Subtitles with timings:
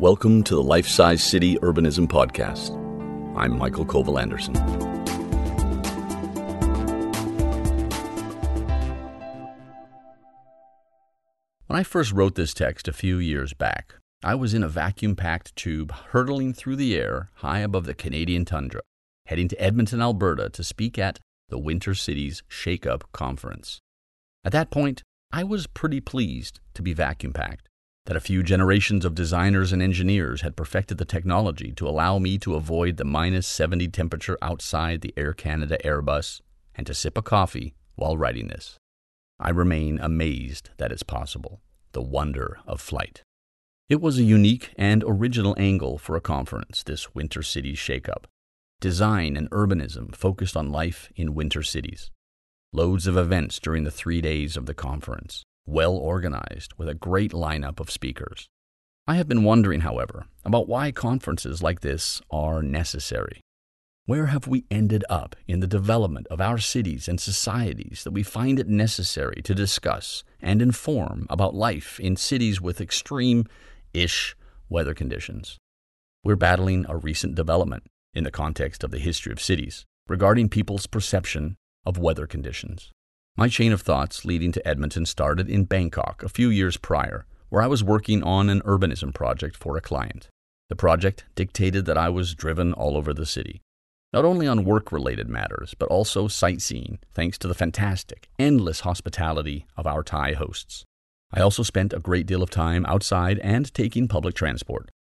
[0.00, 2.74] Welcome to the Life Size City Urbanism Podcast.
[3.36, 4.54] I'm Mikael Colville-Andersen.
[11.68, 13.94] When I first wrote this text a few years back,
[14.24, 18.44] I was in a vacuum packed tube hurtling through the air high above the Canadian
[18.44, 18.80] tundra,
[19.26, 21.20] heading to Edmonton, Alberta to speak at
[21.50, 23.78] the Winter Cities Shake Up Conference.
[24.44, 27.68] At that point, I was pretty pleased to be vacuum packed
[28.06, 32.36] that a few generations of designers and engineers had perfected the technology to allow me
[32.38, 36.42] to avoid the minus 70 temperature outside the Air Canada Airbus
[36.74, 38.76] and to sip a coffee while writing this.
[39.40, 41.60] I remain amazed that it's possible,
[41.92, 43.22] the wonder of flight.
[43.88, 48.24] It was a unique and original angle for a conference, this Winter Cities Shakeup.
[48.80, 52.10] Design and urbanism focused on life in winter cities.
[52.72, 57.32] Loads of events during the three days of the conference well organized, with a great
[57.32, 58.48] lineup of speakers.
[59.06, 63.40] I have been wondering, however, about why conferences like this are necessary.
[64.06, 68.22] Where have we ended up in the development of our cities and societies that we
[68.22, 73.46] find it necessary to discuss and inform about life in cities with extreme
[73.94, 74.36] ish
[74.68, 75.56] weather conditions?
[76.22, 80.86] We're battling a recent development in the context of the history of cities regarding people's
[80.86, 81.56] perception
[81.86, 82.90] of weather conditions.
[83.36, 87.62] My chain of thoughts leading to Edmonton started in Bangkok a few years prior, where
[87.62, 90.28] I was working on an urbanism project for a client.
[90.68, 93.60] The project dictated that I was driven all over the city,
[94.12, 99.66] not only on work related matters, but also sightseeing, thanks to the fantastic, endless hospitality
[99.76, 100.84] of our Thai hosts.
[101.32, 104.92] I also spent a great deal of time outside and taking public transport.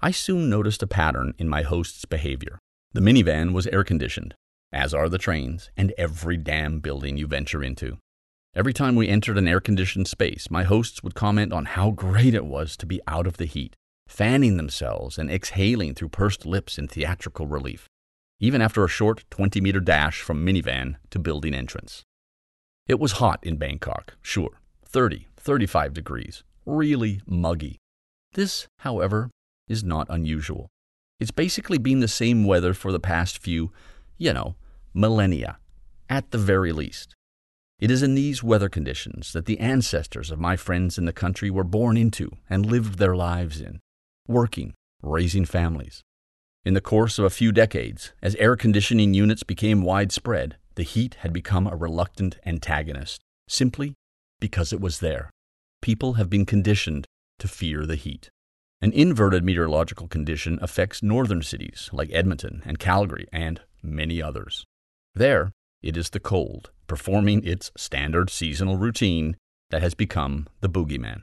[0.00, 2.58] I soon noticed a pattern in my host's behavior.
[2.94, 4.34] The minivan was air conditioned,
[4.72, 7.98] as are the trains and every damn building you venture into.
[8.54, 12.34] Every time we entered an air conditioned space, my hosts would comment on how great
[12.34, 13.74] it was to be out of the heat,
[14.06, 17.86] fanning themselves and exhaling through pursed lips in theatrical relief,
[18.40, 22.02] even after a short 20 meter dash from minivan to building entrance.
[22.86, 27.78] It was hot in Bangkok, sure, 30, 35 degrees, really muggy.
[28.34, 29.30] This, however,
[29.68, 30.68] is not unusual.
[31.18, 33.72] It's basically been the same weather for the past few,
[34.18, 34.56] you know,
[34.94, 35.58] millennia,
[36.08, 37.14] at the very least.
[37.78, 41.50] It is in these weather conditions that the ancestors of my friends in the country
[41.50, 43.80] were born into and lived their lives in,
[44.28, 46.02] working, raising families.
[46.64, 51.16] In the course of a few decades, as air conditioning units became widespread, the heat
[51.20, 53.94] had become a reluctant antagonist, simply
[54.38, 55.30] because it was there.
[55.80, 57.06] People have been conditioned
[57.40, 58.30] to fear the heat.
[58.80, 64.64] An inverted meteorological condition affects northern cities like Edmonton and Calgary and many others.
[65.14, 65.52] There,
[65.82, 69.36] it is the cold, performing its standard seasonal routine,
[69.70, 71.22] that has become the boogeyman.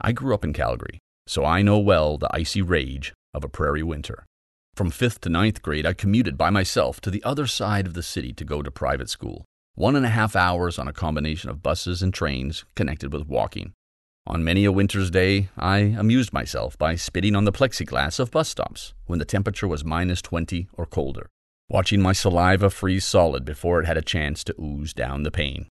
[0.00, 3.82] I grew up in Calgary, so I know well the icy rage of a prairie
[3.82, 4.26] winter.
[4.74, 8.02] From fifth to ninth grade, I commuted by myself to the other side of the
[8.02, 9.44] city to go to private school.
[9.74, 13.72] One and a half hours on a combination of buses and trains connected with walking.
[14.26, 18.50] On many a winter's day, I amused myself by spitting on the plexiglass of bus
[18.50, 21.28] stops when the temperature was minus 20 or colder
[21.68, 25.68] watching my saliva freeze solid before it had a chance to ooze down the pane.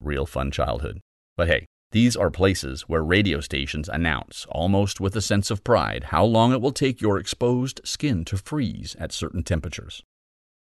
[0.00, 1.00] Real fun childhood.
[1.36, 6.04] But hey, these are places where radio stations announce, almost with a sense of pride,
[6.04, 10.02] how long it will take your exposed skin to freeze at certain temperatures.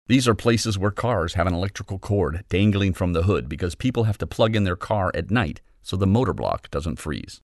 [0.07, 4.03] These are places where cars have an electrical cord dangling from the hood because people
[4.03, 7.39] have to plug in their car at night so the motor block doesn't freeze.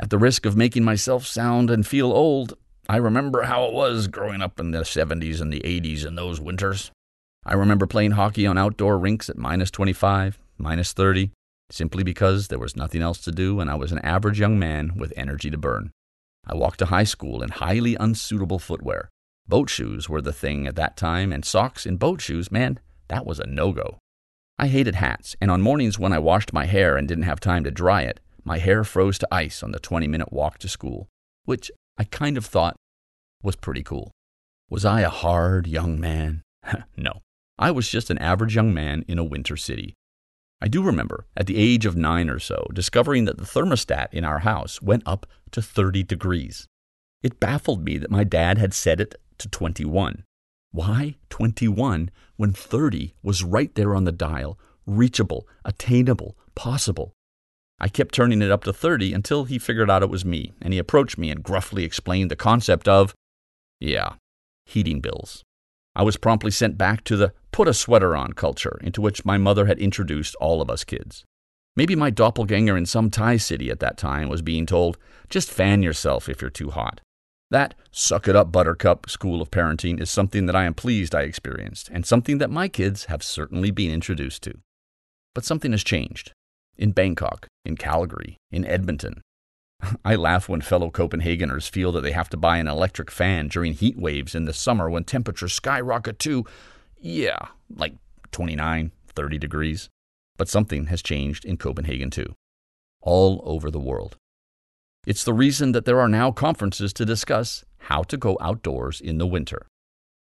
[0.00, 2.54] At the risk of making myself sound and feel old,
[2.88, 6.40] I remember how it was growing up in the 70s and the 80s in those
[6.40, 6.92] winters.
[7.44, 11.32] I remember playing hockey on outdoor rinks at minus 25, minus 30,
[11.68, 14.92] simply because there was nothing else to do and I was an average young man
[14.96, 15.90] with energy to burn.
[16.46, 19.08] I walked to high school in highly unsuitable footwear.
[19.48, 23.26] Boat shoes were the thing at that time, and socks in boat shoes, man, that
[23.26, 23.98] was a no go.
[24.58, 27.64] I hated hats, and on mornings when I washed my hair and didn't have time
[27.64, 31.08] to dry it, my hair froze to ice on the 20 minute walk to school,
[31.44, 32.76] which I kind of thought
[33.42, 34.12] was pretty cool.
[34.68, 36.42] Was I a hard young man?
[36.96, 37.22] no.
[37.58, 39.94] I was just an average young man in a winter city.
[40.60, 44.24] I do remember, at the age of nine or so, discovering that the thermostat in
[44.24, 46.66] our house went up to 30 degrees.
[47.22, 50.24] It baffled me that my dad had set it to 21.
[50.72, 57.12] Why 21 when 30 was right there on the dial, reachable, attainable, possible?
[57.78, 60.72] I kept turning it up to 30 until he figured out it was me, and
[60.72, 63.14] he approached me and gruffly explained the concept of,
[63.80, 64.14] yeah,
[64.64, 65.42] heating bills.
[65.94, 69.38] I was promptly sent back to the put a sweater on culture into which my
[69.38, 71.24] mother had introduced all of us kids.
[71.74, 74.96] Maybe my doppelganger in some Thai city at that time was being told,
[75.28, 77.00] just fan yourself if you're too hot.
[77.50, 81.22] That suck it up, buttercup school of parenting is something that I am pleased I
[81.22, 84.58] experienced, and something that my kids have certainly been introduced to.
[85.34, 86.32] But something has changed.
[86.78, 89.22] In Bangkok, in Calgary, in Edmonton.
[90.04, 93.72] I laugh when fellow Copenhageners feel that they have to buy an electric fan during
[93.72, 96.44] heat waves in the summer when temperatures skyrocket to,
[96.98, 97.94] yeah, like
[98.32, 99.88] 29, 30 degrees.
[100.36, 102.34] But something has changed in Copenhagen too,
[103.00, 104.16] all over the world.
[105.06, 109.18] It's the reason that there are now conferences to discuss how to go outdoors in
[109.18, 109.66] the winter.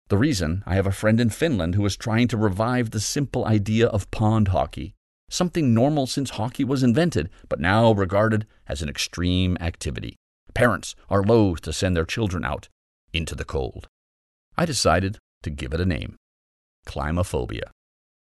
[0.10, 3.46] The reason I have a friend in Finland who is trying to revive the simple
[3.46, 4.94] idea of pond hockey,
[5.30, 10.16] something normal since hockey was invented, but now regarded as an extreme activity.
[10.54, 12.68] Parents are loath to send their children out
[13.14, 13.88] into the cold.
[14.58, 16.16] I decided to give it a name
[16.86, 17.70] climaphobia,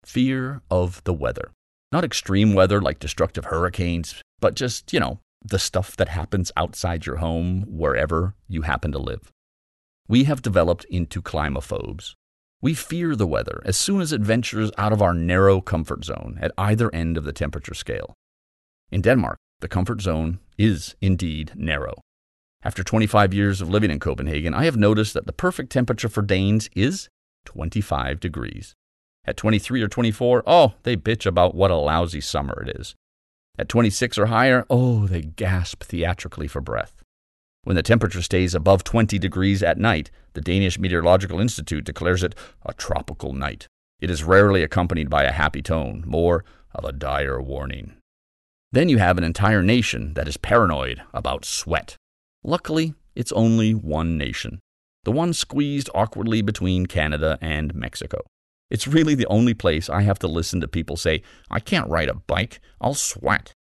[0.03, 1.51] fear of the weather.
[1.91, 7.05] Not extreme weather like destructive hurricanes, but just, you know, the stuff that happens outside
[7.05, 9.31] your home, wherever you happen to live.
[10.07, 12.15] We have developed into climaphobes.
[12.65, 16.39] We fear the weather as soon as it ventures out of our narrow comfort zone
[16.41, 18.15] at either end of the temperature scale.
[18.91, 21.93] In Denmark, the comfort zone is indeed narrow.
[22.63, 26.23] After 25 years of living in Copenhagen, I have noticed that the perfect temperature for
[26.23, 27.07] Danes is
[27.45, 28.73] 25 degrees.
[29.25, 32.95] At 23 or 24, oh, they bitch about what a lousy summer it is.
[33.59, 36.94] At 26 or higher, oh, they gasp theatrically for breath.
[37.65, 42.35] When the temperature stays above 20 degrees at night, the Danish Meteorological Institute declares it
[42.63, 43.67] a tropical night.
[43.99, 46.45] It is rarely accompanied by a happy tone, more
[46.75, 47.93] of a dire warning.
[48.71, 51.95] Then you have an entire nation that is paranoid about sweat.
[52.43, 54.59] Luckily, it's only one nation,
[55.03, 58.19] the one squeezed awkwardly between Canada and Mexico.
[58.69, 62.09] It's really the only place I have to listen to people say, I can't ride
[62.09, 63.53] a bike, I'll sweat.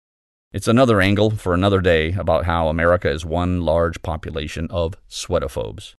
[0.55, 5.95] It's another angle for another day about how America is one large population of sweatophobes.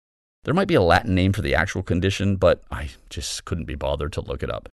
[0.45, 3.75] There might be a Latin name for the actual condition, but I just couldn't be
[3.75, 4.69] bothered to look it up.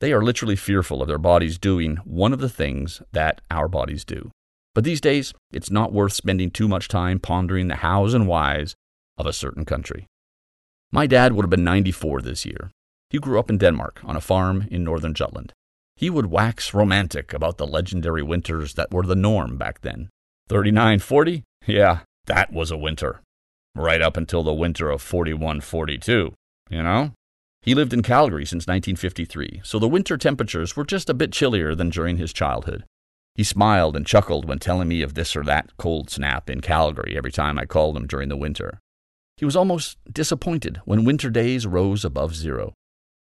[0.00, 4.04] They are literally fearful of their bodies doing one of the things that our bodies
[4.04, 4.30] do.
[4.72, 8.76] But these days, it's not worth spending too much time pondering the hows and whys
[9.18, 10.06] of a certain country.
[10.92, 12.70] My dad would have been 94 this year,
[13.10, 15.52] he grew up in Denmark on a farm in northern Jutland.
[15.96, 20.08] He would wax romantic about the legendary winters that were the norm back then.
[20.48, 21.42] 39, 40?
[21.66, 23.20] Yeah, that was a winter.
[23.74, 26.34] Right up until the winter of 41, 42,
[26.70, 27.12] you know?
[27.62, 31.74] He lived in Calgary since 1953, so the winter temperatures were just a bit chillier
[31.74, 32.84] than during his childhood.
[33.34, 37.16] He smiled and chuckled when telling me of this or that cold snap in Calgary
[37.16, 38.78] every time I called him during the winter.
[39.36, 42.74] He was almost disappointed when winter days rose above zero.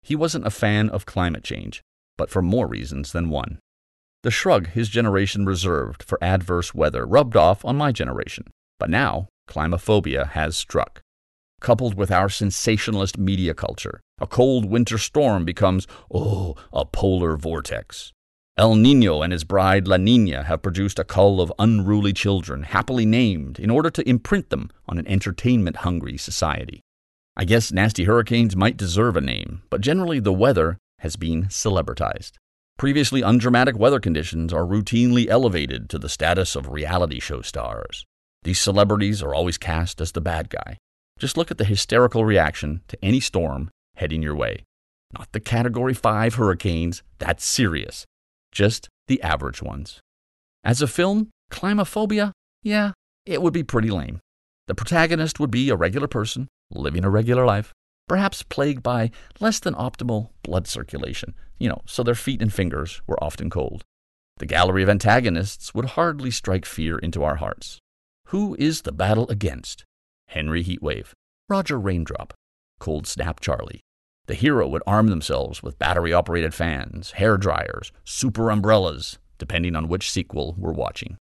[0.03, 1.83] He wasn't a fan of climate change,
[2.17, 3.59] but for more reasons than one.
[4.23, 8.45] The shrug his generation reserved for adverse weather rubbed off on my generation,
[8.79, 11.01] but now climaphobia has struck.
[11.61, 18.13] Coupled with our sensationalist media culture, a cold winter storm becomes, oh, a polar vortex.
[18.59, 23.07] El Nino and his bride La Nina have produced a cull of unruly children, happily
[23.07, 26.83] named, in order to imprint them on an entertainment hungry society.
[27.35, 32.33] I guess nasty hurricanes might deserve a name, but generally the weather has been celebritized.
[32.79, 38.05] Previously undramatic weather conditions are routinely elevated to the status of reality show stars.
[38.45, 40.79] These celebrities are always cast as the bad guy.
[41.19, 44.65] Just look at the hysterical reaction to any storm heading your way.
[45.13, 48.07] Not the Category 5 hurricanes, that's serious.
[48.51, 50.01] Just the average ones.
[50.65, 52.33] As a film, Climaphobia,
[52.63, 52.93] yeah,
[53.27, 54.21] it would be pretty lame.
[54.67, 57.73] The protagonist would be a regular person living a regular life,
[58.09, 63.01] perhaps plagued by less than optimal blood circulation, you know, so their feet and fingers
[63.07, 63.85] were often cold.
[64.39, 67.79] The gallery of antagonists would hardly strike fear into our hearts.
[68.29, 69.85] Who is the battle against?
[70.29, 71.13] Henry Heatwave,
[71.49, 72.33] Roger Raindrop,
[72.81, 73.83] Cold Snap Charlie.
[74.27, 79.89] The hero would arm themselves with battery operated fans, hair dryers, super umbrellas, depending on
[79.89, 81.17] which sequel we're watching.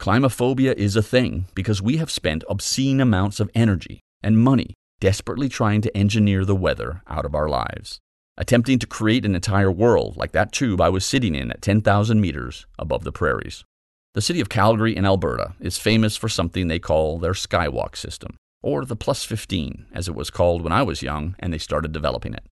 [0.00, 5.48] Climaphobia is a thing because we have spent obscene amounts of energy and money desperately
[5.48, 8.00] trying to engineer the weather out of our lives,
[8.36, 12.20] attempting to create an entire world like that tube I was sitting in at 10,000
[12.20, 13.64] meters above the prairies.
[14.14, 18.36] The city of Calgary in Alberta is famous for something they call their skywalk system,
[18.62, 21.92] or the Plus 15, as it was called when I was young and they started
[21.92, 22.44] developing it.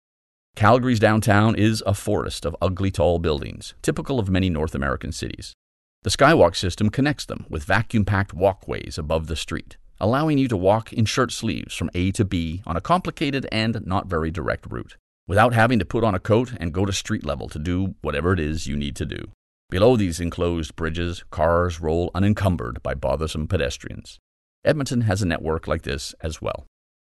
[0.54, 5.54] Calgary's downtown is a forest of ugly tall buildings, typical of many North American cities.
[6.02, 10.56] The skywalk system connects them with vacuum packed walkways above the street, allowing you to
[10.56, 14.66] walk in shirt sleeves from A to B on a complicated and not very direct
[14.68, 14.96] route,
[15.28, 18.32] without having to put on a coat and go to street level to do whatever
[18.32, 19.30] it is you need to do.
[19.70, 24.18] Below these enclosed bridges, cars roll unencumbered by bothersome pedestrians.
[24.64, 26.66] Edmonton has a network like this as well.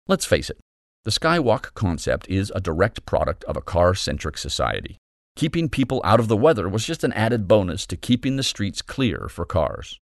[0.08, 0.58] Let's face it,
[1.04, 4.96] the Skywalk concept is a direct product of a car centric society.
[5.36, 8.82] Keeping people out of the weather was just an added bonus to keeping the streets
[8.82, 9.98] clear for cars.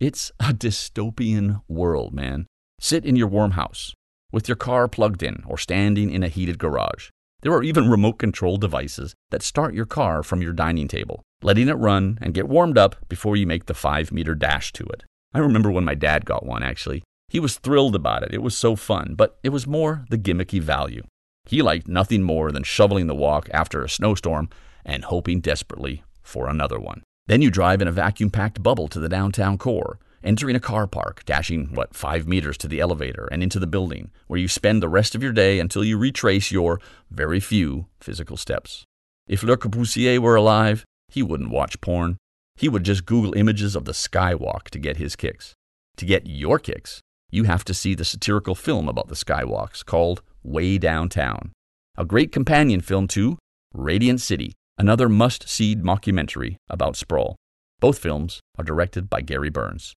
[0.00, 2.46] It's a dystopian world, man.
[2.80, 3.92] Sit in your warm house,
[4.32, 7.10] with your car plugged in or standing in a heated garage.
[7.42, 11.68] There are even remote control devices that start your car from your dining table, letting
[11.68, 15.04] it run and get warmed up before you make the five meter dash to it.
[15.34, 17.02] I remember when my dad got one, actually.
[17.28, 18.32] He was thrilled about it.
[18.32, 21.02] It was so fun, but it was more the gimmicky value.
[21.44, 24.48] He liked nothing more than shoveling the walk after a snowstorm
[24.82, 27.02] and hoping desperately for another one.
[27.30, 30.88] Then you drive in a vacuum packed bubble to the downtown core, entering a car
[30.88, 34.82] park, dashing, what, five meters to the elevator and into the building, where you spend
[34.82, 38.84] the rest of your day until you retrace your very few physical steps.
[39.28, 42.16] If Le Corbusier were alive, he wouldn't watch porn.
[42.56, 45.54] He would just Google images of the skywalk to get his kicks.
[45.98, 50.20] To get your kicks, you have to see the satirical film about the skywalks called
[50.42, 51.52] Way Downtown.
[51.96, 53.38] A great companion film to
[53.72, 57.36] Radiant City, another must see mockumentary about sprawl.
[57.80, 59.92] Both films are directed by Gary Burns.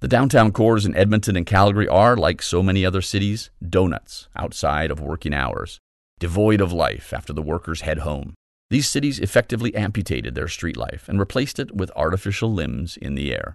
[0.00, 4.90] The downtown cores in Edmonton and Calgary are, like so many other cities, donuts outside
[4.90, 5.78] of working hours,
[6.18, 8.32] devoid of life after the workers head home.
[8.70, 13.34] These cities effectively amputated their street life and replaced it with artificial limbs in the
[13.34, 13.54] air.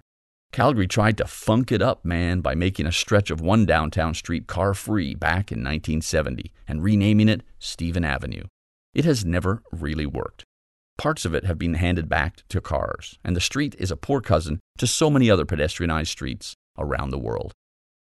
[0.52, 4.46] Calgary tried to funk it up, man, by making a stretch of one downtown street
[4.46, 8.44] car free back in 1970 and renaming it Stephen Avenue.
[8.94, 10.46] It has never really worked.
[10.98, 14.20] Parts of it have been handed back to cars, and the street is a poor
[14.20, 17.54] cousin to so many other pedestrianized streets around the world.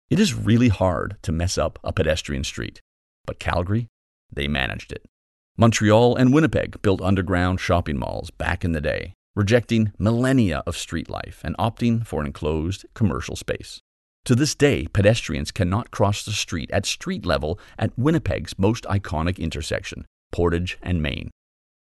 [0.10, 2.82] It is really hard to mess up a pedestrian street,
[3.26, 3.88] but Calgary,
[4.32, 5.06] they managed it.
[5.58, 11.10] Montreal and Winnipeg built underground shopping malls back in the day, rejecting millennia of street
[11.10, 13.80] life and opting for an enclosed commercial space.
[14.26, 19.38] To this day, pedestrians cannot cross the street at street level at Winnipeg's most iconic
[19.38, 21.30] intersection, Portage and Main.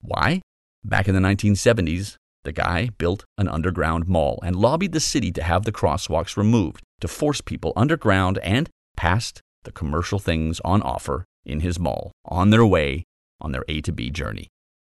[0.02, 0.42] Why?
[0.88, 2.14] Back in the 1970s,
[2.44, 6.84] the guy built an underground mall and lobbied the city to have the crosswalks removed
[7.00, 12.50] to force people underground and past the commercial things on offer in his mall on
[12.50, 13.02] their way
[13.40, 14.46] on their A to B journey.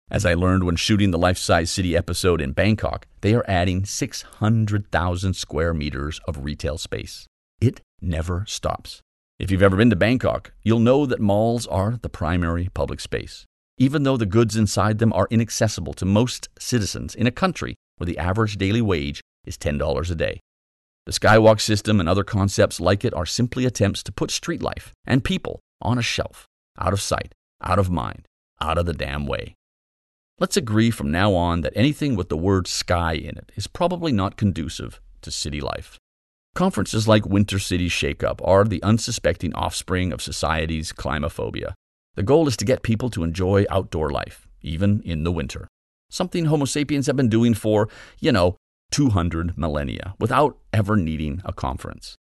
[0.09, 3.83] As I learned when shooting the Life Size City episode in Bangkok, they are adding
[3.83, 7.27] 600,000 square meters of retail space.
[7.59, 9.01] It never stops.
[9.39, 13.45] If you've ever been to Bangkok, you'll know that malls are the primary public space,
[13.81, 18.05] even though the goods inside them are inaccessible to most citizens in a country where
[18.05, 20.39] the average daily wage is $10 a day.
[21.07, 24.93] The Skywalk system and other concepts like it are simply attempts to put street life
[25.07, 26.45] and people on a shelf,
[26.77, 27.33] out of sight,
[27.63, 28.27] out of mind,
[28.61, 29.55] out of the damn way.
[30.37, 34.11] Let's agree from now on that anything with the word sky in it is probably
[34.11, 35.97] not conducive to city life.
[36.53, 41.73] Conferences like Winter City Shakeup are the unsuspecting offspring of society's climaphobia.
[42.15, 45.67] The goal is to get people to enjoy outdoor life, even in the winter.
[46.09, 47.87] Something Homo sapiens have been doing for,
[48.19, 48.57] you know,
[48.91, 52.15] 200 millennia without ever needing a conference.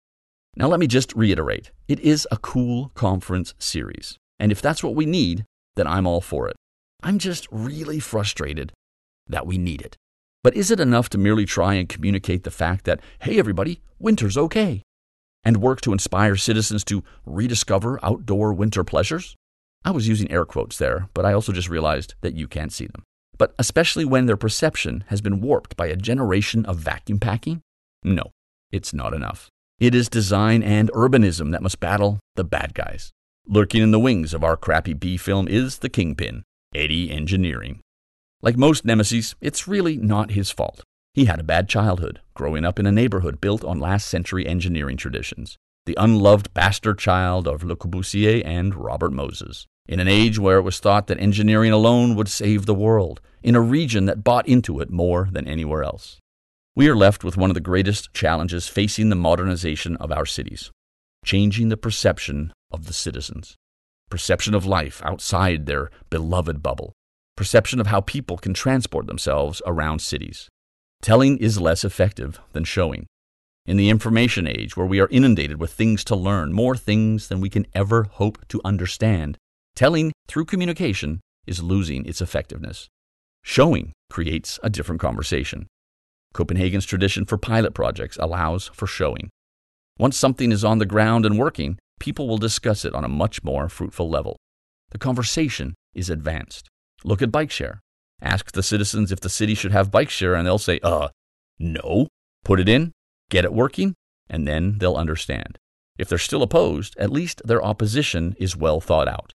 [0.58, 4.18] Now, let me just reiterate it is a cool conference series.
[4.40, 5.46] And if that's what we need,
[5.78, 6.58] then I'm all for it.
[7.02, 8.74] I'm just really frustrated
[9.28, 9.96] that we need it.
[10.44, 14.38] But is it enough to merely try and communicate the fact that, hey, everybody, winter's
[14.38, 14.82] okay?
[15.44, 19.36] And work to inspire citizens to rediscover outdoor winter pleasures?
[19.86, 22.88] I was using air quotes there, but I also just realized that you can't see
[22.88, 23.04] them.
[23.38, 27.62] But especially when their perception has been warped by a generation of vacuum packing?
[28.04, 28.32] No,
[28.72, 29.50] it's not enough.
[29.80, 33.12] It is design and urbanism that must battle the bad guys.
[33.48, 36.44] Lurking in the wings of our crappy B film is the kingpin,
[36.74, 37.80] Eddie Engineering.
[38.42, 40.84] Like most nemesis, it's really not his fault.
[41.14, 44.98] He had a bad childhood, growing up in a neighborhood built on last century engineering
[44.98, 45.58] traditions,
[45.88, 49.66] the unloved bastard child of Le Corbusier and Robert Moses.
[49.88, 53.56] In an age where it was thought that engineering alone would save the world, in
[53.56, 56.20] a region that bought into it more than anywhere else.
[56.76, 60.70] We are left with one of the greatest challenges facing the modernization of our cities
[61.28, 63.58] changing the perception of the citizens,
[64.10, 66.94] perception of life outside their beloved bubble,
[67.36, 70.48] perception of how people can transport themselves around cities.
[71.02, 73.08] Telling is less effective than showing.
[73.68, 77.42] In the information age, where we are inundated with things to learn, more things than
[77.42, 79.38] we can ever hope to understand,
[79.76, 82.88] telling through communication is losing its effectiveness.
[83.44, 85.68] Showing creates a different conversation.
[86.34, 89.30] Copenhagen's tradition for pilot projects allows for showing.
[90.00, 93.44] Once something is on the ground and working, people will discuss it on a much
[93.44, 94.38] more fruitful level.
[94.92, 96.70] The conversation is advanced.
[97.04, 97.82] Look at bike share.
[98.22, 101.10] Ask the citizens if the city should have bike share, and they'll say, uh,
[101.60, 102.08] no.
[102.46, 102.94] Put it in,
[103.30, 103.94] get it working,
[104.30, 105.58] and then they'll understand.
[105.98, 109.34] If they're still opposed, at least their opposition is well thought out.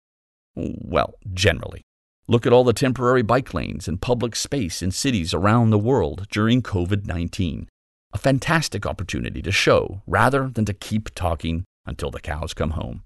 [0.56, 1.82] Well, generally.
[2.28, 6.28] Look at all the temporary bike lanes and public space in cities around the world
[6.30, 7.68] during COVID 19.
[8.12, 13.04] A fantastic opportunity to show rather than to keep talking until the cows come home.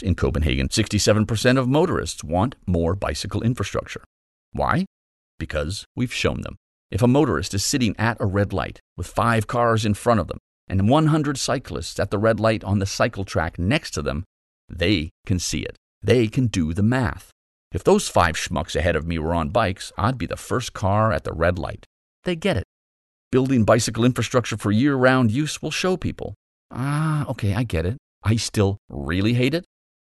[0.00, 4.02] In Copenhagen, 67% of motorists want more bicycle infrastructure.
[4.52, 4.86] Why?
[5.38, 6.56] Because we've shown them.
[6.92, 10.28] If a motorist is sitting at a red light with five cars in front of
[10.28, 10.36] them
[10.68, 14.24] and 100 cyclists at the red light on the cycle track next to them,
[14.68, 15.76] they can see it.
[16.02, 17.30] They can do the math.
[17.72, 21.12] If those five schmucks ahead of me were on bikes, I'd be the first car
[21.12, 21.86] at the red light.
[22.24, 22.64] They get it.
[23.30, 26.34] Building bicycle infrastructure for year round use will show people.
[26.70, 27.96] Ah, okay, I get it.
[28.22, 29.64] I still really hate it,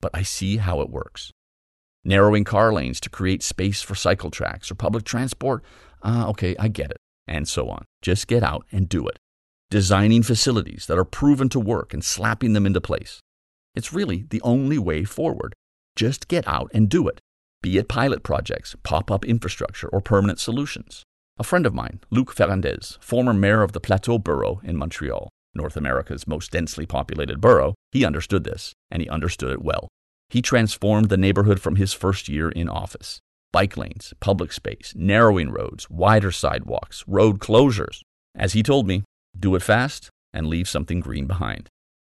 [0.00, 1.32] but I see how it works.
[2.02, 5.62] Narrowing car lanes to create space for cycle tracks or public transport.
[6.02, 6.98] Ah, okay, I get it.
[7.26, 7.84] And so on.
[8.00, 9.18] Just get out and do it.
[9.70, 13.20] Designing facilities that are proven to work and slapping them into place.
[13.74, 15.54] It's really the only way forward.
[15.96, 17.20] Just get out and do it
[17.62, 21.04] be it pilot projects, pop up infrastructure, or permanent solutions.
[21.38, 25.76] A friend of mine, Luc Ferrandez, former mayor of the Plateau Borough in Montreal, North
[25.76, 29.88] America's most densely populated borough, he understood this, and he understood it well.
[30.28, 33.20] He transformed the neighborhood from his first year in office.
[33.52, 38.00] Bike lanes, public space, narrowing roads, wider sidewalks, road closures.
[38.34, 39.04] As he told me,
[39.38, 41.68] do it fast and leave something green behind.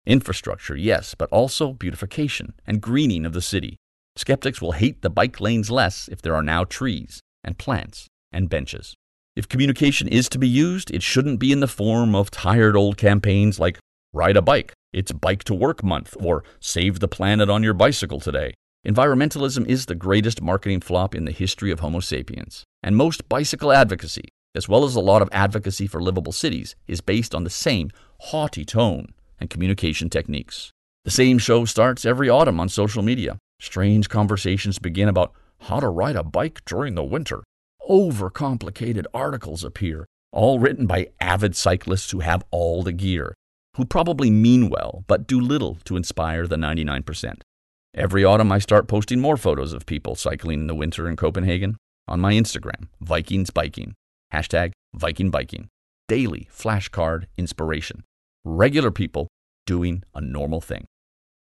[0.07, 3.77] Infrastructure, yes, but also beautification and greening of the city.
[4.17, 8.49] Skeptics will hate the bike lanes less if there are now trees and plants and
[8.49, 8.95] benches.
[9.35, 12.97] If communication is to be used, it shouldn't be in the form of tired old
[12.97, 13.81] campaigns like
[14.13, 18.21] Ride a Bike, it's Bike to Work Month, or Save the Planet on Your Bicycle
[18.21, 18.55] Today.
[18.87, 23.73] Environmentalism is the greatest marketing flop in the history of Homo sapiens, and most bicycle
[23.73, 27.51] advocacy, as well as a lot of advocacy for livable cities, is based on the
[27.51, 30.71] same haughty tone and communication techniques.
[31.07, 33.39] The same show starts every autumn on social media.
[33.59, 37.43] Strange conversations begin about how to ride a bike during the winter.
[37.89, 43.35] Overcomplicated articles appear, all written by avid cyclists who have all the gear,
[43.79, 47.41] who probably mean well but do little to inspire the 99%.
[47.97, 51.77] Every autumn, I start posting more photos of people cycling in the winter in Copenhagen
[52.09, 53.95] on my Instagram, Vikings Biking,
[54.33, 55.69] hashtag Viking Biking,
[56.09, 58.03] daily flashcard inspiration,
[58.45, 59.29] regular people
[59.65, 60.87] doing a normal thing.